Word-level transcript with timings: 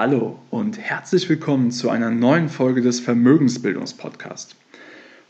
Hallo 0.00 0.38
und 0.50 0.78
herzlich 0.78 1.28
willkommen 1.28 1.72
zu 1.72 1.90
einer 1.90 2.12
neuen 2.12 2.48
Folge 2.48 2.82
des 2.82 3.00
Vermögensbildungspodcasts. 3.00 4.54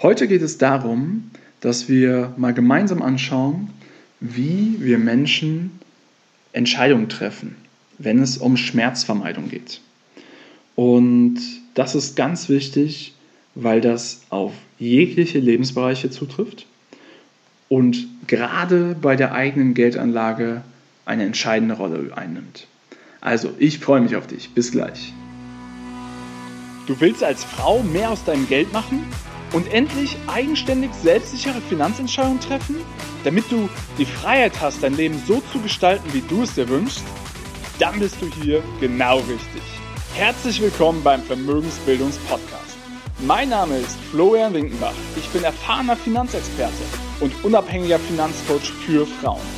Heute 0.03 0.29
geht 0.29 0.43
es 0.43 0.59
darum, 0.59 1.31
dass 1.61 1.89
wir 1.89 2.35
mal 2.37 2.53
gemeinsam 2.53 3.01
anschauen, 3.01 3.71
wie 4.21 4.77
wir 4.79 4.99
Menschen 4.99 5.71
Entscheidungen 6.53 7.09
treffen, 7.09 7.57
wenn 7.97 8.19
es 8.19 8.37
um 8.37 8.59
Schmerzvermeidung 8.59 9.49
geht. 9.49 9.81
Und 10.77 11.39
das 11.73 11.95
ist 11.95 12.15
ganz 12.15 12.51
wichtig, 12.51 13.15
weil 13.55 13.81
das 13.81 14.21
auf 14.29 14.53
jegliche 14.79 15.39
Lebensbereiche 15.39 16.11
zutrifft 16.11 16.67
und 17.71 18.07
gerade 18.27 18.95
bei 19.01 19.17
der 19.17 19.33
eigenen 19.33 19.73
Geldanlage 19.73 20.61
eine 21.07 21.25
entscheidende 21.25 21.77
Rolle 21.77 22.11
einnimmt. 22.15 22.67
Also, 23.21 23.51
ich 23.59 23.79
freue 23.79 24.01
mich 24.01 24.17
auf 24.17 24.27
dich. 24.27 24.51
Bis 24.51 24.71
gleich. 24.71 25.13
Du 26.87 26.99
willst 27.01 27.23
als 27.23 27.45
Frau 27.45 27.83
mehr 27.83 28.11
aus 28.11 28.25
deinem 28.25 28.49
Geld 28.49 28.73
machen 28.73 29.05
und 29.53 29.71
endlich 29.73 30.17
eigenständig 30.27 30.91
selbstsichere 31.03 31.61
Finanzentscheidungen 31.69 32.41
treffen, 32.41 32.77
damit 33.25 33.51
du 33.51 33.69
die 33.99 34.07
Freiheit 34.07 34.61
hast, 34.61 34.83
dein 34.83 34.97
Leben 34.97 35.21
so 35.27 35.43
zu 35.53 35.61
gestalten, 35.61 36.13
wie 36.13 36.23
du 36.23 36.43
es 36.43 36.55
dir 36.55 36.69
wünschst? 36.69 37.03
Dann 37.79 37.99
bist 37.99 38.17
du 38.21 38.27
hier 38.43 38.63
genau 38.81 39.19
richtig. 39.19 39.63
Herzlich 40.15 40.61
willkommen 40.61 41.03
beim 41.03 41.23
Vermögensbildungspodcast. 41.23 42.77
Mein 43.21 43.49
Name 43.49 43.77
ist 43.79 43.99
Florian 44.11 44.55
Winkenbach. 44.55 44.95
Ich 45.17 45.29
bin 45.29 45.45
erfahrener 45.45 45.97
Finanzexperte 45.97 46.73
und 47.21 47.33
unabhängiger 47.45 47.99
Finanzcoach 47.99 48.73
für 48.87 49.07
Frauen. 49.07 49.58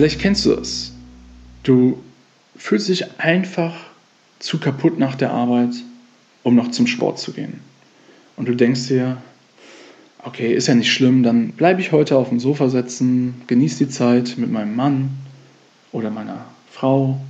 Vielleicht 0.00 0.18
kennst 0.18 0.46
du 0.46 0.54
es. 0.54 0.92
Du 1.62 1.98
fühlst 2.56 2.88
dich 2.88 3.20
einfach 3.20 3.74
zu 4.38 4.58
kaputt 4.58 4.98
nach 4.98 5.14
der 5.14 5.30
Arbeit, 5.30 5.74
um 6.42 6.54
noch 6.54 6.70
zum 6.70 6.86
Sport 6.86 7.18
zu 7.18 7.34
gehen. 7.34 7.60
Und 8.34 8.48
du 8.48 8.56
denkst 8.56 8.88
dir, 8.88 9.18
okay, 10.24 10.54
ist 10.54 10.68
ja 10.68 10.74
nicht 10.74 10.90
schlimm, 10.90 11.22
dann 11.22 11.50
bleibe 11.50 11.82
ich 11.82 11.92
heute 11.92 12.16
auf 12.16 12.30
dem 12.30 12.40
Sofa 12.40 12.70
sitzen, 12.70 13.42
genieße 13.46 13.84
die 13.84 13.90
Zeit 13.90 14.38
mit 14.38 14.50
meinem 14.50 14.74
Mann 14.74 15.10
oder 15.92 16.08
meiner 16.08 16.46
Frau 16.72 17.20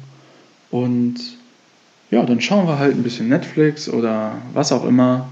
und 0.71 1.17
ja, 2.13 2.25
dann 2.25 2.41
schauen 2.41 2.69
wir 2.69 2.79
halt 2.79 2.95
ein 2.95 3.03
bisschen 3.03 3.29
Netflix 3.29 3.89
oder 3.89 4.41
was 4.55 4.71
auch 4.71 4.87
immer 4.87 5.29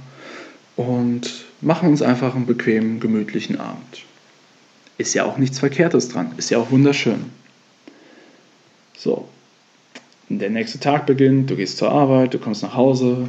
und 0.74 1.44
machen 1.60 1.88
uns 1.88 2.02
einfach 2.02 2.34
einen 2.34 2.46
bequemen, 2.46 2.98
gemütlichen 2.98 3.60
Abend. 3.60 4.02
Ist 4.98 5.14
ja 5.14 5.24
auch 5.24 5.38
nichts 5.38 5.60
Verkehrtes 5.60 6.08
dran, 6.08 6.32
ist 6.36 6.50
ja 6.50 6.58
auch 6.58 6.70
wunderschön. 6.70 7.26
So, 8.96 9.28
der 10.28 10.50
nächste 10.50 10.78
Tag 10.80 11.06
beginnt, 11.06 11.48
du 11.50 11.56
gehst 11.56 11.78
zur 11.78 11.90
Arbeit, 11.90 12.34
du 12.34 12.38
kommst 12.38 12.62
nach 12.62 12.74
Hause 12.74 13.28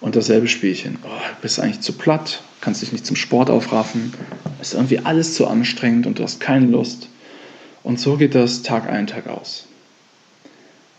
und 0.00 0.16
dasselbe 0.16 0.48
Spielchen. 0.48 0.98
Oh, 1.04 1.08
du 1.08 1.42
bist 1.42 1.60
eigentlich 1.60 1.80
zu 1.80 1.92
platt, 1.92 2.42
kannst 2.60 2.82
dich 2.82 2.90
nicht 2.90 3.06
zum 3.06 3.16
Sport 3.16 3.50
aufraffen, 3.50 4.12
ist 4.60 4.74
irgendwie 4.74 4.98
alles 4.98 5.34
zu 5.34 5.46
anstrengend 5.46 6.06
und 6.06 6.18
du 6.18 6.24
hast 6.24 6.40
keine 6.40 6.66
Lust. 6.66 7.08
Und 7.84 8.00
so 8.00 8.16
geht 8.16 8.34
das 8.34 8.62
Tag 8.62 8.88
ein, 8.88 9.06
Tag 9.06 9.28
aus. 9.28 9.66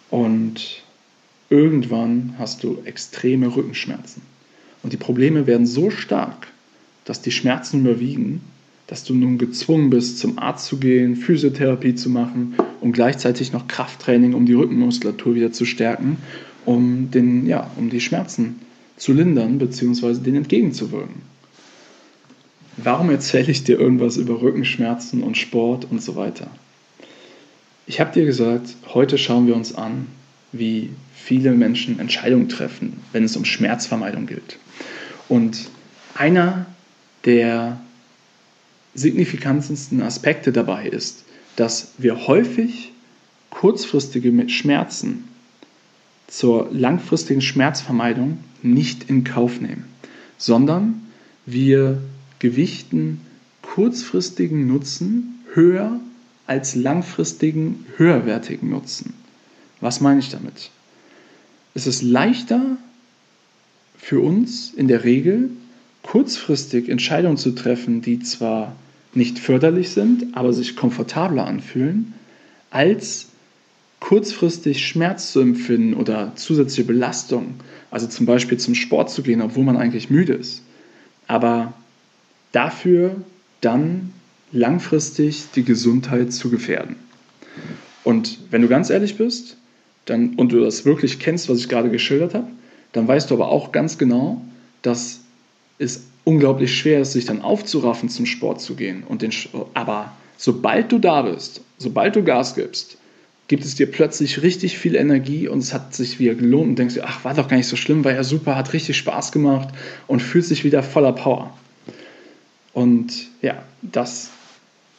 Und 0.09 0.83
irgendwann 1.49 2.35
hast 2.37 2.63
du 2.63 2.81
extreme 2.85 3.55
Rückenschmerzen. 3.55 4.21
Und 4.83 4.93
die 4.93 4.97
Probleme 4.97 5.47
werden 5.47 5.67
so 5.67 5.89
stark, 5.89 6.47
dass 7.05 7.21
die 7.21 7.31
Schmerzen 7.31 7.81
überwiegen 7.81 8.41
dass 8.89 9.03
du 9.03 9.13
nun 9.13 9.37
gezwungen 9.37 9.91
bist, 9.91 10.17
zum 10.17 10.39
Arzt 10.39 10.65
zu 10.65 10.77
gehen, 10.77 11.15
Physiotherapie 11.15 11.93
zu 11.93 12.09
machen 12.09 12.55
und 12.81 12.93
gleichzeitig 12.93 13.53
noch 13.53 13.67
Krafttraining, 13.67 14.33
um 14.33 14.47
die 14.47 14.53
Rückenmuskulatur 14.53 15.35
wieder 15.35 15.51
zu 15.51 15.65
stärken, 15.65 16.17
um, 16.65 17.11
den, 17.11 17.45
ja, 17.45 17.69
um 17.77 17.91
die 17.91 18.01
Schmerzen 18.01 18.59
zu 18.97 19.13
lindern 19.13 19.59
bzw. 19.59 20.15
denen 20.15 20.37
entgegenzuwirken. 20.37 21.21
Warum 22.77 23.11
erzähle 23.11 23.51
ich 23.51 23.63
dir 23.63 23.79
irgendwas 23.79 24.17
über 24.17 24.41
Rückenschmerzen 24.41 25.21
und 25.21 25.37
Sport 25.37 25.85
und 25.91 26.01
so 26.01 26.15
weiter? 26.15 26.47
Ich 27.85 27.99
habe 27.99 28.11
dir 28.11 28.25
gesagt, 28.25 28.75
heute 28.95 29.19
schauen 29.19 29.45
wir 29.45 29.55
uns 29.55 29.75
an, 29.75 30.07
wie 30.51 30.89
viele 31.13 31.51
Menschen 31.51 31.99
Entscheidungen 31.99 32.49
treffen, 32.49 32.93
wenn 33.11 33.23
es 33.23 33.37
um 33.37 33.45
Schmerzvermeidung 33.45 34.25
geht. 34.25 34.57
Und 35.27 35.69
einer 36.15 36.65
der 37.25 37.79
signifikantesten 38.95 40.01
Aspekte 40.01 40.51
dabei 40.51 40.87
ist, 40.87 41.23
dass 41.55 41.93
wir 41.97 42.27
häufig 42.27 42.91
kurzfristige 43.49 44.49
Schmerzen 44.49 45.25
zur 46.27 46.69
langfristigen 46.71 47.41
Schmerzvermeidung 47.41 48.39
nicht 48.61 49.09
in 49.09 49.23
Kauf 49.23 49.59
nehmen, 49.59 49.85
sondern 50.37 51.07
wir 51.45 52.01
gewichten 52.39 53.21
kurzfristigen 53.61 54.67
Nutzen 54.67 55.43
höher 55.53 55.99
als 56.47 56.75
langfristigen 56.75 57.85
höherwertigen 57.97 58.69
Nutzen. 58.69 59.13
Was 59.81 60.01
meine 60.01 60.19
ich 60.19 60.29
damit? 60.29 60.71
Es 61.73 61.87
ist 61.87 62.01
leichter 62.01 62.77
für 63.97 64.19
uns 64.19 64.73
in 64.73 64.87
der 64.87 65.03
Regel 65.03 65.51
kurzfristig 66.03 66.89
Entscheidungen 66.89 67.37
zu 67.37 67.51
treffen, 67.51 68.01
die 68.01 68.19
zwar 68.19 68.75
nicht 69.13 69.39
förderlich 69.39 69.89
sind, 69.91 70.35
aber 70.35 70.53
sich 70.53 70.75
komfortabler 70.75 71.45
anfühlen, 71.45 72.13
als 72.69 73.27
kurzfristig 73.99 74.85
Schmerz 74.85 75.31
zu 75.31 75.41
empfinden 75.41 75.93
oder 75.93 76.33
zusätzliche 76.35 76.85
Belastung, 76.85 77.55
also 77.91 78.07
zum 78.07 78.25
Beispiel 78.25 78.57
zum 78.57 78.75
Sport 78.75 79.09
zu 79.09 79.23
gehen, 79.23 79.41
obwohl 79.41 79.63
man 79.63 79.77
eigentlich 79.77 80.09
müde 80.09 80.33
ist, 80.33 80.63
aber 81.27 81.73
dafür 82.51 83.15
dann 83.61 84.13
langfristig 84.51 85.45
die 85.55 85.63
Gesundheit 85.63 86.33
zu 86.33 86.49
gefährden. 86.49 86.95
Und 88.03 88.39
wenn 88.51 88.61
du 88.61 88.67
ganz 88.67 88.89
ehrlich 88.89 89.17
bist 89.17 89.57
dann, 90.05 90.35
und 90.35 90.51
du 90.51 90.61
das 90.61 90.85
wirklich 90.85 91.19
kennst, 91.19 91.49
was 91.49 91.59
ich 91.59 91.69
gerade 91.69 91.89
geschildert 91.89 92.33
habe, 92.33 92.47
dann 92.93 93.07
weißt 93.07 93.29
du 93.29 93.35
aber 93.35 93.49
auch 93.49 93.71
ganz 93.71 93.97
genau, 93.97 94.41
dass 94.81 95.19
es 95.79 96.03
unglaublich 96.25 96.77
schwer 96.77 97.01
ist, 97.01 97.13
sich 97.13 97.25
dann 97.25 97.41
aufzuraffen, 97.41 98.09
zum 98.09 98.25
Sport 98.25 98.61
zu 98.61 98.75
gehen. 98.75 99.03
Und 99.07 99.23
den, 99.23 99.31
aber 99.73 100.11
sobald 100.37 100.91
du 100.91 100.99
da 100.99 101.23
bist, 101.23 101.61
sobald 101.77 102.15
du 102.15 102.23
Gas 102.23 102.53
gibst, 102.53 102.97
gibt 103.47 103.65
es 103.65 103.73
dir 103.73 103.87
plötzlich 103.87 104.43
richtig 104.43 104.77
viel 104.77 104.95
Energie 104.95 105.47
und 105.47 105.59
es 105.59 105.73
hat 105.73 105.95
sich 105.95 106.19
wieder 106.19 106.35
gelohnt 106.35 106.69
und 106.69 106.79
denkst 106.79 106.93
dir, 106.93 107.05
ach, 107.05 107.25
war 107.25 107.33
doch 107.33 107.47
gar 107.47 107.57
nicht 107.57 107.67
so 107.67 107.75
schlimm, 107.75 108.05
war 108.05 108.13
ja 108.13 108.23
super, 108.23 108.55
hat 108.55 108.73
richtig 108.73 108.95
Spaß 108.97 109.31
gemacht 109.31 109.69
und 110.05 110.21
fühlst 110.21 110.51
dich 110.51 110.63
wieder 110.63 110.83
voller 110.83 111.13
Power. 111.13 111.57
Und 112.73 113.11
ja, 113.41 113.63
das 113.81 114.29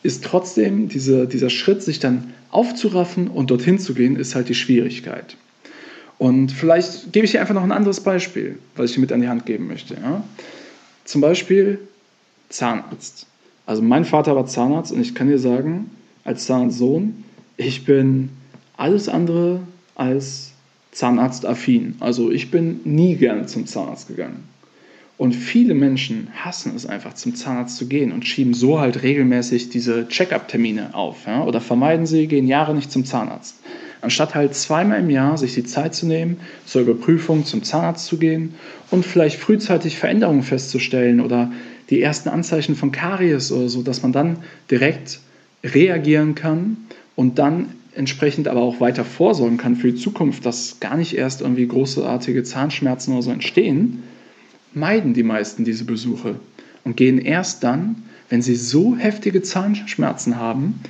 ist 0.03 0.25
trotzdem, 0.25 0.89
diese, 0.89 1.29
dieser 1.29 1.51
Schritt, 1.51 1.83
sich 1.83 2.01
dann 2.01 2.35
aufzuraffen 2.51 3.29
und 3.29 3.51
dorthin 3.51 3.79
zu 3.79 3.95
gehen, 3.95 4.17
ist 4.17 4.35
halt 4.35 4.49
die 4.49 4.55
Schwierigkeit. 4.55 5.37
Und 6.19 6.50
vielleicht 6.50 7.12
gebe 7.12 7.25
ich 7.25 7.31
dir 7.31 7.41
einfach 7.41 7.55
noch 7.55 7.62
ein 7.62 7.73
anderes 7.73 8.00
Beispiel, 8.00 8.59
was 8.75 8.91
ich 8.91 8.97
dir 8.97 9.00
mit 9.00 9.12
an 9.12 9.21
die 9.21 9.29
Hand 9.29 9.47
geben 9.47 9.69
möchte. 9.69 9.94
Ja? 9.94 10.25
Zum 11.05 11.20
Beispiel 11.20 11.79
Zahnarzt. 12.49 13.26
Also 13.67 13.82
mein 13.82 14.05
Vater 14.05 14.35
war 14.35 14.47
Zahnarzt 14.47 14.93
und 14.93 15.00
ich 15.00 15.14
kann 15.14 15.29
dir 15.29 15.38
sagen, 15.38 15.91
als 16.25 16.47
Zahnarztsohn, 16.47 17.25
ich 17.56 17.85
bin 17.85 18.31
alles 18.76 19.08
andere 19.08 19.61
als 19.94 20.52
Zahnarztaffin. 20.93 21.97
Also 22.00 22.31
ich 22.31 22.50
bin 22.50 22.81
nie 22.85 23.17
gerne 23.17 23.47
zum 23.47 23.67
Zahnarzt 23.67 24.08
gegangen. 24.08 24.49
Und 25.19 25.35
viele 25.35 25.75
Menschen 25.75 26.29
hassen 26.35 26.75
es 26.75 26.87
einfach, 26.87 27.14
zum 27.14 27.35
Zahnarzt 27.35 27.76
zu 27.76 27.87
gehen 27.87 28.11
und 28.11 28.26
schieben 28.26 28.55
so 28.55 28.81
halt 28.81 29.02
regelmäßig 29.02 29.69
diese 29.69 30.08
Check-up-Termine 30.08 30.94
auf. 30.94 31.26
Ja? 31.26 31.44
Oder 31.44 31.61
vermeiden 31.61 32.06
sie, 32.06 32.26
gehen 32.26 32.49
Jahre 32.49 32.75
nicht 32.75 32.91
zum 32.91 33.05
Zahnarzt 33.05 33.56
anstatt 34.00 34.35
halt 34.35 34.55
zweimal 34.55 35.00
im 35.00 35.11
Jahr 35.11 35.37
sich 35.38 35.55
die 35.55 35.64
Zeit 35.64 35.94
zu 35.94 36.06
nehmen, 36.06 36.38
zur 36.67 36.82
Überprüfung 36.82 37.44
zum 37.44 37.62
Zahnarzt 37.62 38.06
zu 38.06 38.19
gehen 38.19 38.55
und 38.91 39.05
vielleicht 39.05 39.37
frühzeitig 39.38 39.99
Veränderungen 39.99 40.43
festzustellen 40.43 41.20
oder 41.20 41.52
die 41.91 42.00
ersten 42.00 42.29
Anzeichen 42.29 42.76
von 42.76 42.93
Karies 42.93 43.52
oder 43.52 43.69
so, 43.69 43.82
dass 43.82 44.02
man 44.02 44.12
dann 44.12 44.38
direkt 44.70 45.20
reagieren 45.64 46.35
kann 46.35 46.76
und 47.17 47.38
dann 47.38 47.70
entsprechend 47.94 48.49
aber 48.49 48.62
auch 48.62 48.81
weiter 48.81 49.05
vorsorgen 49.05 49.58
kann 49.58 49.76
für 49.76 49.93
die 49.93 49.99
Zukunft, 49.99 50.47
dass 50.47 50.79
gar 50.81 50.97
nicht 50.97 51.17
erst 51.17 51.41
irgendwie 51.41 51.67
großartige 51.67 52.44
Zahnschmerzen 52.44 53.12
oder 53.12 53.23
so 53.23 53.31
entstehen, 53.31 54.02
meiden 54.73 55.14
die 55.14 55.25
meisten 55.25 55.64
diese 55.64 55.85
Besuche 55.85 56.37
und 56.85 56.97
gehen 56.97 57.19
erst 57.19 57.64
dann, 57.64 58.02
wenn 58.29 58.43
sie 58.43 58.55
so 58.55 58.97
heftige 58.97 59.43
Zahnschmerzen 59.43 60.37
haben, 60.37 60.81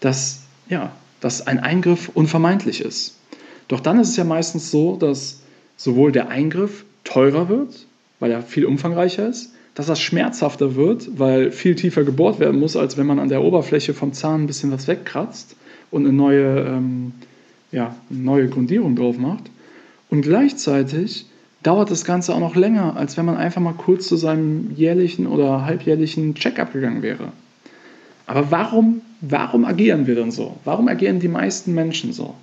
dass, 0.00 0.40
ja, 0.68 0.92
dass 1.20 1.46
ein 1.46 1.58
Eingriff 1.58 2.10
unvermeidlich 2.14 2.80
ist. 2.80 3.16
Doch 3.68 3.80
dann 3.80 4.00
ist 4.00 4.10
es 4.10 4.16
ja 4.16 4.24
meistens 4.24 4.70
so, 4.70 4.96
dass 4.96 5.40
sowohl 5.76 6.12
der 6.12 6.28
Eingriff 6.28 6.84
teurer 7.04 7.48
wird, 7.48 7.86
weil 8.20 8.30
er 8.30 8.42
viel 8.42 8.66
umfangreicher 8.66 9.28
ist, 9.28 9.52
dass 9.74 9.86
das 9.86 10.00
schmerzhafter 10.00 10.74
wird, 10.74 11.18
weil 11.18 11.52
viel 11.52 11.76
tiefer 11.76 12.02
gebohrt 12.02 12.40
werden 12.40 12.58
muss, 12.58 12.76
als 12.76 12.96
wenn 12.96 13.06
man 13.06 13.18
an 13.18 13.28
der 13.28 13.42
Oberfläche 13.42 13.94
vom 13.94 14.12
Zahn 14.12 14.42
ein 14.42 14.46
bisschen 14.46 14.72
was 14.72 14.88
wegkratzt 14.88 15.54
und 15.90 16.04
eine 16.04 16.12
neue, 16.12 16.66
ähm, 16.66 17.12
ja, 17.70 17.94
eine 18.10 18.18
neue 18.18 18.48
Grundierung 18.48 18.96
drauf 18.96 19.18
macht. 19.18 19.44
Und 20.10 20.22
gleichzeitig 20.22 21.26
dauert 21.62 21.90
das 21.90 22.04
Ganze 22.04 22.34
auch 22.34 22.40
noch 22.40 22.56
länger, 22.56 22.96
als 22.96 23.16
wenn 23.16 23.26
man 23.26 23.36
einfach 23.36 23.60
mal 23.60 23.74
kurz 23.74 24.08
zu 24.08 24.16
seinem 24.16 24.72
jährlichen 24.74 25.26
oder 25.26 25.64
halbjährlichen 25.64 26.34
Check-up 26.34 26.72
gegangen 26.72 27.02
wäre. 27.02 27.32
Aber 28.28 28.50
warum, 28.50 29.00
warum 29.22 29.64
agieren 29.64 30.06
wir 30.06 30.14
denn 30.14 30.30
so? 30.30 30.58
Warum 30.64 30.86
agieren 30.86 31.18
die 31.18 31.28
meisten 31.28 31.74
Menschen 31.74 32.12
so? 32.12 32.34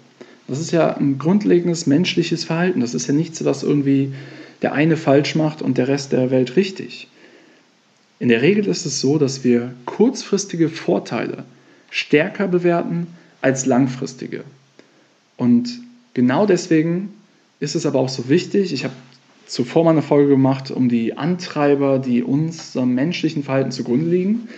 Das 0.48 0.60
ist 0.60 0.72
ja 0.72 0.98
ein 0.98 1.20
grundlegendes 1.20 1.86
menschliches 1.86 2.44
Verhalten. 2.44 2.82
Das 2.82 2.96
ist 2.96 3.08
ja 3.08 3.14
nichts, 3.14 3.46
was 3.46 3.62
irgendwie 3.62 4.12
der 4.64 4.74
eine 4.74 4.98
falsch 4.98 5.36
macht 5.36 5.62
und 5.62 5.78
der 5.78 5.88
Rest 5.88 6.12
der 6.12 6.32
Welt 6.32 6.56
richtig. 6.56 7.08
In 8.18 8.30
der 8.30 8.42
Regel 8.42 8.66
ist 8.66 8.88
es 8.88 9.00
so, 9.00 9.20
dass 9.20 9.44
wir 9.44 9.74
kurzfristige 9.86 10.70
Vorteile 10.70 11.46
stärker 11.92 12.48
bewerten 12.48 13.06
als 13.42 13.68
langfristige. 13.68 14.44
Und 15.38 15.70
genau 16.16 16.48
deswegen 16.48 17.14
ist 17.60 17.76
es 17.76 17.86
aber 17.86 18.00
auch 18.00 18.10
so 18.10 18.28
wichtig, 18.28 18.74
ich 18.74 18.86
habe 18.86 18.94
zuvor 19.46 19.84
mal 19.84 19.92
eine 19.92 20.02
Folge 20.02 20.30
gemacht, 20.30 20.72
um 20.72 20.90
die 20.90 21.16
Antreiber, 21.16 22.00
die 22.00 22.24
unserem 22.24 22.96
menschlichen 22.96 23.44
Verhalten 23.44 23.72
zugrunde 23.72 24.10
liegen. 24.10 24.50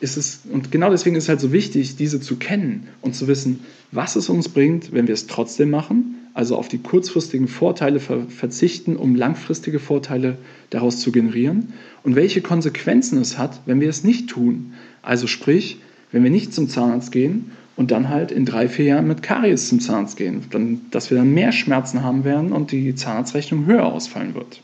Ist 0.00 0.16
es, 0.16 0.42
und 0.52 0.70
genau 0.70 0.90
deswegen 0.90 1.16
ist 1.16 1.24
es 1.24 1.28
halt 1.28 1.40
so 1.40 1.52
wichtig, 1.52 1.96
diese 1.96 2.20
zu 2.20 2.36
kennen 2.36 2.88
und 3.00 3.16
zu 3.16 3.26
wissen, 3.26 3.60
was 3.90 4.14
es 4.14 4.28
uns 4.28 4.48
bringt, 4.48 4.92
wenn 4.92 5.08
wir 5.08 5.14
es 5.14 5.26
trotzdem 5.26 5.70
machen, 5.70 6.14
also 6.34 6.56
auf 6.56 6.68
die 6.68 6.78
kurzfristigen 6.78 7.48
Vorteile 7.48 7.98
ver 7.98 8.26
verzichten, 8.28 8.94
um 8.94 9.16
langfristige 9.16 9.80
Vorteile 9.80 10.38
daraus 10.70 11.00
zu 11.00 11.10
generieren 11.10 11.72
und 12.04 12.14
welche 12.14 12.42
Konsequenzen 12.42 13.20
es 13.20 13.38
hat, 13.38 13.60
wenn 13.66 13.80
wir 13.80 13.88
es 13.88 14.04
nicht 14.04 14.30
tun. 14.30 14.74
Also 15.02 15.26
sprich, 15.26 15.80
wenn 16.12 16.22
wir 16.22 16.30
nicht 16.30 16.54
zum 16.54 16.68
Zahnarzt 16.68 17.10
gehen 17.10 17.50
und 17.74 17.90
dann 17.90 18.08
halt 18.08 18.30
in 18.30 18.44
drei, 18.44 18.68
vier 18.68 18.84
Jahren 18.84 19.08
mit 19.08 19.22
Karies 19.22 19.68
zum 19.68 19.80
Zahnarzt 19.80 20.16
gehen, 20.16 20.44
dann, 20.50 20.82
dass 20.92 21.10
wir 21.10 21.18
dann 21.18 21.34
mehr 21.34 21.50
Schmerzen 21.50 22.04
haben 22.04 22.24
werden 22.24 22.52
und 22.52 22.70
die 22.70 22.94
Zahnarztrechnung 22.94 23.66
höher 23.66 23.86
ausfallen 23.86 24.34
wird. 24.34 24.62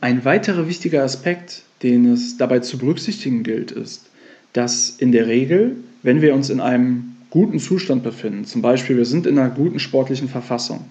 Ein 0.00 0.24
weiterer 0.24 0.68
wichtiger 0.68 1.04
Aspekt, 1.04 1.62
den 1.82 2.06
es 2.06 2.36
dabei 2.36 2.58
zu 2.60 2.78
berücksichtigen 2.78 3.42
gilt, 3.44 3.70
ist, 3.70 4.10
dass 4.56 4.90
in 4.90 5.12
der 5.12 5.26
Regel, 5.26 5.76
wenn 6.02 6.22
wir 6.22 6.34
uns 6.34 6.48
in 6.48 6.60
einem 6.60 7.16
guten 7.30 7.58
Zustand 7.58 8.02
befinden, 8.02 8.46
zum 8.46 8.62
Beispiel 8.62 8.96
wir 8.96 9.04
sind 9.04 9.26
in 9.26 9.38
einer 9.38 9.50
guten 9.50 9.78
sportlichen 9.78 10.28
Verfassung, 10.28 10.84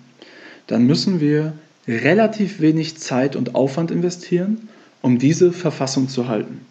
dann 0.68 0.86
müssen 0.86 1.20
wir 1.20 1.54
relativ 1.88 2.60
wenig 2.62 2.98
Zeit 2.98 3.36
und 3.36 3.56
Aufwand 3.56 3.90
investieren, 3.90 4.70
um 5.02 5.18
diese 5.18 5.52
Verfassung 5.52 6.10
zu 6.10 6.28
halten. 6.28 6.62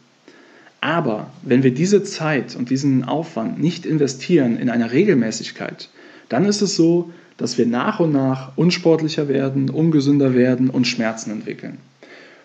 Aber 0.80 1.30
wenn 1.42 1.62
wir 1.62 1.72
diese 1.72 2.04
Zeit 2.04 2.54
und 2.54 2.70
diesen 2.70 3.04
Aufwand 3.04 3.58
nicht 3.58 3.86
investieren 3.86 4.56
in 4.56 4.70
einer 4.70 4.92
Regelmäßigkeit, 4.92 5.88
dann 6.28 6.44
ist 6.44 6.62
es 6.62 6.76
so, 6.76 7.10
dass 7.38 7.58
wir 7.58 7.66
nach 7.66 8.00
und 8.00 8.12
nach 8.12 8.56
unsportlicher 8.56 9.28
werden, 9.28 9.70
ungesünder 9.70 10.34
werden 10.34 10.70
und 10.70 10.86
Schmerzen 10.86 11.30
entwickeln. 11.30 11.78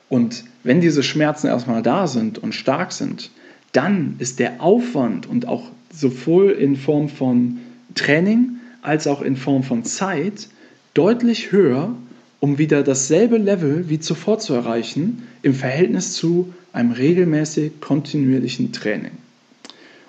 Und 0.07 0.45
wenn 0.63 0.81
diese 0.81 1.03
Schmerzen 1.03 1.47
erstmal 1.47 1.83
da 1.83 2.07
sind 2.07 2.39
und 2.39 2.55
stark 2.55 2.91
sind, 2.91 3.29
dann 3.73 4.15
ist 4.19 4.39
der 4.39 4.61
Aufwand 4.61 5.27
und 5.27 5.47
auch 5.47 5.63
sowohl 5.93 6.51
in 6.51 6.75
Form 6.75 7.09
von 7.09 7.59
Training 7.95 8.57
als 8.81 9.07
auch 9.07 9.21
in 9.21 9.35
Form 9.35 9.63
von 9.63 9.83
Zeit 9.83 10.47
deutlich 10.93 11.51
höher, 11.51 11.95
um 12.39 12.57
wieder 12.57 12.83
dasselbe 12.83 13.37
Level 13.37 13.89
wie 13.89 13.99
zuvor 13.99 14.39
zu 14.39 14.53
erreichen 14.53 15.23
im 15.41 15.53
Verhältnis 15.53 16.13
zu 16.13 16.53
einem 16.71 16.91
regelmäßig 16.91 17.81
kontinuierlichen 17.81 18.71
Training. 18.71 19.11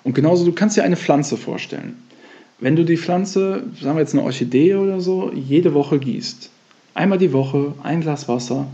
Und 0.03 0.15
genauso, 0.15 0.45
du 0.45 0.53
kannst 0.53 0.77
dir 0.77 0.83
eine 0.83 0.97
Pflanze 0.97 1.37
vorstellen. 1.37 1.95
Wenn 2.59 2.75
du 2.75 2.85
die 2.85 2.97
Pflanze, 2.97 3.63
sagen 3.81 3.95
wir 3.95 4.01
jetzt 4.01 4.13
eine 4.13 4.23
Orchidee 4.23 4.75
oder 4.75 5.01
so, 5.01 5.31
jede 5.33 5.73
Woche 5.73 5.99
gießt, 5.99 6.49
einmal 6.93 7.17
die 7.17 7.33
Woche, 7.33 7.73
ein 7.83 8.01
Glas 8.01 8.27
Wasser, 8.27 8.67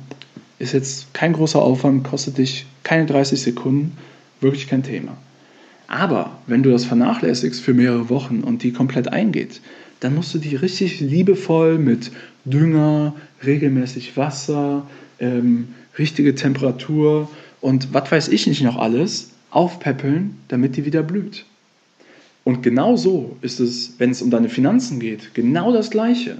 ist 0.60 0.74
jetzt 0.74 1.14
kein 1.14 1.34
großer 1.34 1.62
Aufwand, 1.62 2.04
kostet 2.04 2.38
dich 2.38 2.66
keine 2.84 3.06
30 3.06 3.42
Sekunden, 3.42 3.98
wirklich 4.42 4.68
kein 4.68 4.84
Thema. 4.84 5.18
Aber 5.88 6.40
wenn 6.48 6.64
du 6.64 6.72
das 6.72 6.86
vernachlässigst 6.86 7.62
für 7.62 7.74
mehrere 7.74 8.10
Wochen 8.10 8.42
und 8.42 8.64
die 8.64 8.74
komplett 8.74 9.08
eingeht, 9.08 9.62
dann 10.00 10.16
musst 10.16 10.34
du 10.34 10.38
die 10.38 10.56
richtig 10.56 11.00
liebevoll 11.00 11.78
mit 11.78 12.12
Dünger, 12.46 13.16
regelmäßig 13.46 14.16
Wasser, 14.18 14.86
ähm, 15.20 15.70
richtige 15.98 16.36
Temperatur 16.36 17.30
und 17.62 17.94
was 17.94 18.12
weiß 18.12 18.28
ich 18.30 18.48
nicht 18.48 18.62
noch 18.64 18.78
alles 18.78 19.32
aufpäppeln, 19.50 20.38
damit 20.50 20.76
die 20.76 20.86
wieder 20.86 21.04
blüht. 21.04 21.46
Und 22.44 22.64
genau 22.64 22.96
so 22.96 23.36
ist 23.42 23.60
es, 23.60 23.96
wenn 23.98 24.12
es 24.12 24.22
um 24.22 24.30
deine 24.30 24.50
Finanzen 24.50 25.00
geht, 25.00 25.34
genau 25.34 25.74
das 25.74 25.90
Gleiche. 25.90 26.38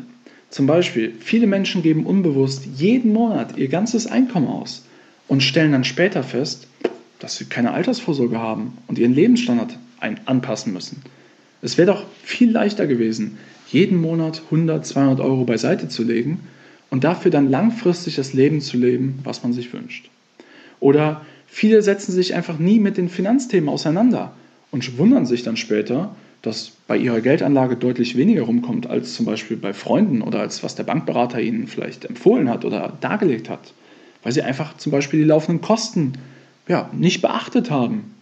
Zum 0.50 0.66
Beispiel, 0.66 1.14
viele 1.20 1.48
Menschen 1.48 1.84
geben 1.84 2.06
unbewusst 2.06 2.66
jeden 2.78 3.12
Monat 3.12 3.58
ihr 3.58 3.68
ganzes 3.68 4.08
Einkommen 4.08 4.48
aus 4.48 4.86
und 5.28 5.44
stellen 5.44 5.74
dann 5.74 5.84
später 5.84 6.24
fest, 6.24 6.67
dass 7.20 7.38
sie 7.38 7.46
keine 7.46 7.72
Altersvorsorge 7.72 8.38
haben 8.38 8.78
und 8.88 9.00
ihren 9.00 9.14
Lebensstandard 9.14 9.78
anpassen 10.26 10.74
müssen. 10.74 11.02
Es 11.62 11.78
wäre 11.78 11.92
doch 11.92 12.06
viel 12.24 12.52
leichter 12.52 12.86
gewesen, 12.88 13.38
jeden 13.70 14.00
Monat 14.00 14.44
100, 14.46 14.86
200 14.86 15.20
Euro 15.20 15.44
beiseite 15.44 15.90
zu 15.90 16.04
legen 16.04 16.42
und 16.90 17.04
dafür 17.04 17.32
dann 17.32 17.50
langfristig 17.50 18.16
das 18.16 18.34
Leben 18.34 18.62
zu 18.62 18.78
leben, 18.78 19.20
was 19.24 19.44
man 19.44 19.54
sich 19.54 19.74
wünscht. 19.74 20.10
Oder 20.80 21.26
viele 21.48 21.82
setzen 21.82 22.12
sich 22.12 22.36
einfach 22.36 22.60
nie 22.60 22.80
mit 22.80 22.98
den 22.98 23.10
Finanzthemen 23.10 23.70
auseinander 23.70 24.34
und 24.72 24.98
wundern 24.98 25.26
sich 25.26 25.44
dann 25.44 25.58
später, 25.58 26.16
dass 26.42 26.72
bei 26.88 26.98
ihrer 26.98 27.20
Geldanlage 27.20 27.76
deutlich 27.76 28.16
weniger 28.16 28.44
rumkommt 28.44 28.88
als 28.88 29.16
zum 29.16 29.26
Beispiel 29.26 29.58
bei 29.58 29.74
Freunden 29.74 30.22
oder 30.22 30.40
als 30.40 30.64
was 30.64 30.76
der 30.76 30.84
Bankberater 30.84 31.42
ihnen 31.42 31.68
vielleicht 31.68 32.06
empfohlen 32.06 32.50
hat 32.50 32.64
oder 32.64 32.94
dargelegt 33.02 33.50
hat, 33.50 33.74
weil 34.24 34.32
sie 34.32 34.44
einfach 34.44 34.78
zum 34.78 34.92
Beispiel 34.92 35.20
die 35.20 35.26
laufenden 35.26 35.62
Kosten 35.62 36.14
ja, 36.68 36.90
nicht 36.94 37.22
beachtet 37.22 37.72
haben. 37.72 38.14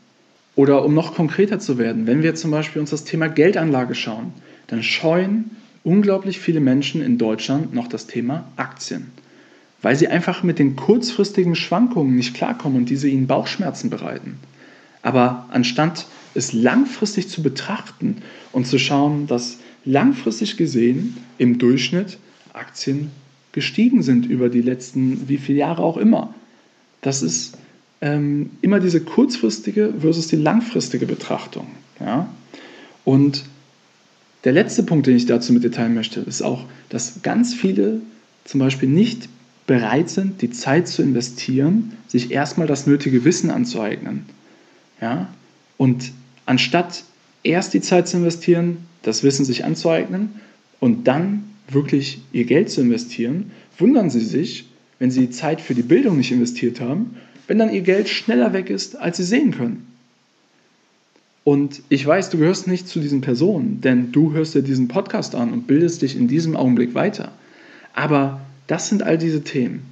Oder 0.56 0.86
um 0.86 0.94
noch 0.94 1.16
konkreter 1.16 1.60
zu 1.60 1.78
werden, 1.78 2.08
wenn 2.08 2.24
wir 2.24 2.36
zum 2.36 2.52
Beispiel 2.52 2.80
uns 2.80 2.92
das 2.92 3.04
Thema 3.04 3.28
Geldanlage 3.28 3.96
schauen, 3.96 4.34
dann 4.68 4.84
scheuen 4.84 5.52
unglaublich 5.84 6.40
viele 6.40 6.60
Menschen 6.60 7.02
in 7.02 7.18
Deutschland 7.18 7.74
noch 7.74 7.88
das 7.88 8.08
Thema 8.08 8.46
Aktien, 8.56 9.12
weil 9.82 9.96
sie 9.96 10.08
einfach 10.08 10.44
mit 10.44 10.60
den 10.60 10.76
kurzfristigen 10.76 11.56
Schwankungen 11.56 12.16
nicht 12.16 12.34
klarkommen 12.34 12.78
und 12.78 12.90
diese 12.90 13.10
ihnen 13.10 13.28
Bauchschmerzen 13.28 13.90
bereiten. 13.90 14.40
Aber 15.02 15.46
anstatt 15.52 16.08
es 16.34 16.54
langfristig 16.54 17.30
zu 17.30 17.44
betrachten 17.44 18.18
und 18.52 18.66
zu 18.66 18.80
schauen, 18.80 19.28
dass 19.28 19.60
langfristig 19.84 20.58
gesehen 20.58 21.18
im 21.38 21.60
Durchschnitt 21.60 22.18
Aktien 22.54 23.12
gestiegen 23.52 24.02
sind 24.04 24.26
über 24.26 24.50
die 24.50 24.62
letzten 24.62 25.30
wie 25.30 25.38
viele 25.38 25.60
Jahre 25.60 25.84
auch 25.84 25.98
immer. 25.98 26.34
Das 27.02 27.22
ist 27.22 27.58
ähm, 28.06 28.52
immer 28.62 28.80
diese 28.80 29.02
kurzfristige 29.02 29.96
versus 30.00 30.28
die 30.28 30.36
langfristige 30.36 31.08
Betrachtung. 31.08 31.66
Ja? 32.00 32.30
Und 33.04 33.46
der 34.44 34.54
letzte 34.54 34.84
Punkt, 34.84 35.08
den 35.08 35.16
ich 35.16 35.26
dazu 35.26 35.52
mit 35.52 35.64
dir 35.64 35.72
teilen 35.72 35.96
möchte, 35.96 36.20
ist 36.20 36.44
auch, 36.44 36.66
dass 36.90 37.24
ganz 37.24 37.56
viele 37.56 38.02
zum 38.44 38.60
Beispiel 38.60 38.90
nicht 38.90 39.28
bereit 39.66 40.12
sind, 40.12 40.44
die 40.44 40.52
Zeit 40.52 40.88
zu 40.88 41.02
investieren, 41.02 41.94
sich 42.08 42.30
erstmal 42.30 42.68
das 42.68 42.86
nötige 42.86 43.26
Wissen 43.26 43.50
anzueignen. 43.50 44.26
Ja? 45.02 45.28
Und 45.78 46.12
anstatt 46.46 47.06
erst 47.42 47.74
die 47.74 47.82
Zeit 47.82 48.08
zu 48.08 48.18
investieren, 48.18 48.78
das 49.02 49.24
Wissen 49.24 49.46
sich 49.46 49.66
anzueignen 49.66 50.42
und 50.80 51.08
dann 51.08 51.44
wirklich 51.68 52.22
ihr 52.32 52.46
Geld 52.46 52.70
zu 52.70 52.82
investieren, 52.82 53.50
wundern 53.80 54.12
sie 54.12 54.20
sich, 54.20 54.68
wenn 55.00 55.10
sie 55.10 55.22
die 55.22 55.32
Zeit 55.32 55.60
für 55.60 55.74
die 55.74 55.82
Bildung 55.82 56.18
nicht 56.18 56.32
investiert 56.32 56.80
haben, 56.80 57.16
wenn 57.48 57.60
dann 57.60 57.74
ihr 57.74 57.82
Geld 57.82 58.10
schneller 58.10 58.54
weg 58.54 58.70
ist, 58.70 58.96
als 58.96 59.18
sie 59.18 59.24
sehen 59.24 59.52
können. 59.52 59.88
Und 61.44 61.84
ich 61.90 62.06
weiß, 62.06 62.32
du 62.32 62.40
gehörst 62.40 62.68
nicht 62.68 62.88
zu 62.88 63.00
diesen 63.00 63.22
Personen, 63.22 63.80
denn 63.82 64.12
du 64.12 64.34
hörst 64.34 64.56
dir 64.56 64.64
diesen 64.64 64.88
Podcast 64.88 65.36
an 65.36 65.54
und 65.54 65.68
bildest 65.68 66.02
dich 66.02 66.18
in 66.18 66.28
diesem 66.28 66.56
Augenblick 66.56 66.96
weiter. 66.96 67.32
Aber 67.94 68.42
das 68.66 68.90
sind 68.90 69.04
all 69.04 69.20
diese 69.20 69.44
Themen. 69.44 69.84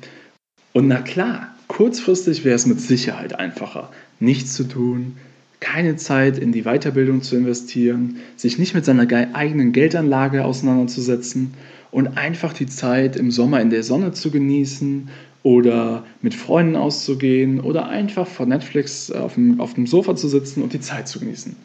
Und 0.74 0.88
na 0.88 1.02
klar, 1.02 1.56
kurzfristig 1.68 2.44
wäre 2.44 2.56
es 2.56 2.66
mit 2.66 2.82
Sicherheit 2.82 3.38
einfacher, 3.38 3.92
nichts 4.20 4.54
zu 4.54 4.64
tun, 4.64 5.16
keine 5.60 5.96
Zeit 5.96 6.40
in 6.40 6.52
die 6.52 6.64
Weiterbildung 6.64 7.22
zu 7.22 7.36
investieren, 7.36 8.18
sich 8.36 8.58
nicht 8.58 8.74
mit 8.74 8.84
seiner 8.84 9.08
eigenen 9.34 9.72
Geldanlage 9.72 10.44
auseinanderzusetzen 10.44 11.54
und 11.92 12.18
einfach 12.18 12.54
die 12.54 12.66
Zeit 12.66 13.16
im 13.16 13.30
Sommer 13.30 13.62
in 13.62 13.70
der 13.70 13.84
Sonne 13.84 14.12
zu 14.12 14.32
genießen 14.32 15.10
oder 15.44 16.06
mit 16.22 16.34
Freunden 16.34 16.76
auszugehen 16.76 17.60
oder 17.60 17.90
einfach 17.90 18.26
vor 18.26 18.46
Netflix 18.46 19.12
auf 19.12 19.36
dem, 19.36 19.60
auf 19.60 19.74
dem 19.74 19.86
Sofa 19.86 20.16
zu 20.16 20.30
sitzen 20.30 20.64
und 20.64 20.74
die 20.74 20.80
Zeit 20.80 21.08
zu 21.08 21.20
genießen. 21.20 21.56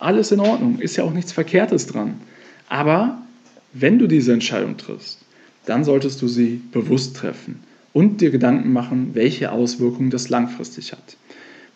Alles 0.00 0.32
in 0.32 0.40
Ordnung, 0.40 0.78
ist 0.80 0.96
ja 0.96 1.04
auch 1.04 1.12
nichts 1.12 1.32
Verkehrtes 1.32 1.86
dran. 1.86 2.14
Aber 2.68 3.22
wenn 3.72 3.98
du 3.98 4.06
diese 4.06 4.32
Entscheidung 4.32 4.76
triffst, 4.76 5.20
dann 5.66 5.84
solltest 5.84 6.20
du 6.20 6.28
sie 6.28 6.60
bewusst 6.72 7.16
treffen 7.16 7.60
und 7.92 8.20
dir 8.20 8.30
Gedanken 8.30 8.72
machen, 8.72 9.10
welche 9.14 9.52
Auswirkungen 9.52 10.10
das 10.10 10.28
langfristig 10.28 10.92
hat. 10.92 11.16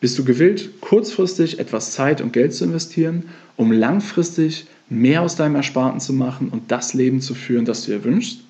Bist 0.00 0.18
du 0.18 0.24
gewillt, 0.24 0.80
kurzfristig 0.80 1.60
etwas 1.60 1.92
Zeit 1.92 2.20
und 2.20 2.32
Geld 2.32 2.54
zu 2.54 2.64
investieren, 2.64 3.24
um 3.56 3.70
langfristig 3.70 4.66
mehr 4.88 5.22
aus 5.22 5.36
deinem 5.36 5.54
Ersparten 5.54 6.00
zu 6.00 6.12
machen 6.12 6.48
und 6.48 6.72
das 6.72 6.92
Leben 6.92 7.20
zu 7.20 7.34
führen, 7.34 7.64
das 7.64 7.84
du 7.84 7.92
dir 7.92 8.04
wünschst? 8.04 8.40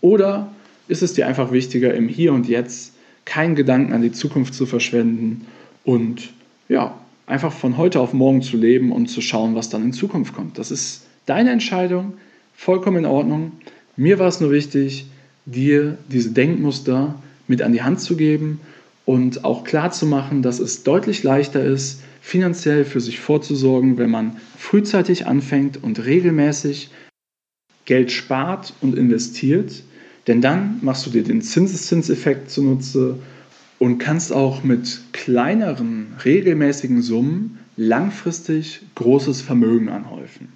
Oder 0.00 0.52
ist 0.88 1.02
es 1.02 1.14
dir 1.14 1.26
einfach 1.26 1.52
wichtiger, 1.52 1.94
im 1.94 2.08
Hier 2.08 2.32
und 2.32 2.48
Jetzt 2.48 2.94
keinen 3.24 3.54
Gedanken 3.54 3.92
an 3.92 4.02
die 4.02 4.12
Zukunft 4.12 4.54
zu 4.54 4.66
verschwenden 4.66 5.46
und 5.84 6.30
ja, 6.68 6.98
einfach 7.26 7.52
von 7.52 7.76
heute 7.76 8.00
auf 8.00 8.12
morgen 8.12 8.42
zu 8.42 8.56
leben 8.56 8.92
und 8.92 9.08
zu 9.08 9.20
schauen, 9.20 9.54
was 9.54 9.68
dann 9.68 9.82
in 9.82 9.92
Zukunft 9.92 10.34
kommt? 10.34 10.58
Das 10.58 10.70
ist 10.70 11.06
deine 11.26 11.50
Entscheidung, 11.50 12.14
vollkommen 12.54 12.98
in 12.98 13.06
Ordnung. 13.06 13.52
Mir 13.96 14.18
war 14.18 14.28
es 14.28 14.40
nur 14.40 14.52
wichtig, 14.52 15.06
dir 15.44 15.98
diese 16.08 16.30
Denkmuster 16.30 17.16
mit 17.48 17.62
an 17.62 17.72
die 17.72 17.82
Hand 17.82 18.00
zu 18.00 18.16
geben 18.16 18.60
und 19.04 19.44
auch 19.44 19.64
klar 19.64 19.90
zu 19.92 20.06
machen, 20.06 20.42
dass 20.42 20.58
es 20.58 20.82
deutlich 20.82 21.22
leichter 21.22 21.64
ist, 21.64 22.00
finanziell 22.20 22.84
für 22.84 23.00
sich 23.00 23.20
vorzusorgen, 23.20 23.98
wenn 23.98 24.10
man 24.10 24.36
frühzeitig 24.58 25.26
anfängt 25.26 25.82
und 25.82 26.04
regelmäßig 26.04 26.90
Geld 27.84 28.10
spart 28.10 28.74
und 28.80 28.98
investiert, 28.98 29.84
denn 30.26 30.40
dann 30.40 30.78
machst 30.82 31.06
du 31.06 31.10
dir 31.10 31.22
den 31.22 31.42
Zinseszinseffekt 31.42 32.50
zunutze 32.50 33.18
und 33.78 33.98
kannst 33.98 34.32
auch 34.32 34.64
mit 34.64 35.00
kleineren, 35.12 36.08
regelmäßigen 36.24 37.02
Summen 37.02 37.58
langfristig 37.76 38.80
großes 38.94 39.42
Vermögen 39.42 39.88
anhäufen. 39.88 40.48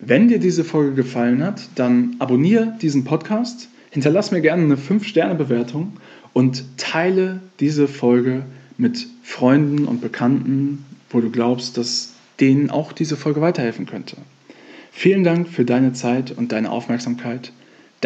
Wenn 0.00 0.28
dir 0.28 0.38
diese 0.38 0.64
Folge 0.64 0.94
gefallen 0.94 1.42
hat, 1.42 1.68
dann 1.74 2.16
abonniere 2.18 2.74
diesen 2.82 3.04
Podcast, 3.04 3.68
hinterlass 3.90 4.30
mir 4.30 4.42
gerne 4.42 4.64
eine 4.64 4.76
5-Sterne-Bewertung 4.76 5.94
und 6.32 6.64
teile 6.76 7.40
diese 7.60 7.88
Folge 7.88 8.44
mit 8.76 9.06
Freunden 9.22 9.86
und 9.86 10.02
Bekannten, 10.02 10.84
wo 11.08 11.20
du 11.20 11.30
glaubst, 11.30 11.78
dass 11.78 12.12
denen 12.40 12.68
auch 12.68 12.92
diese 12.92 13.16
Folge 13.16 13.40
weiterhelfen 13.40 13.86
könnte. 13.86 14.16
Vielen 14.92 15.24
Dank 15.24 15.48
für 15.48 15.64
deine 15.64 15.92
Zeit 15.94 16.32
und 16.36 16.52
deine 16.52 16.70
Aufmerksamkeit. 16.70 17.52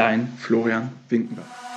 Dein 0.00 0.33
Florian 0.38 0.88
Winkenberg. 1.11 1.69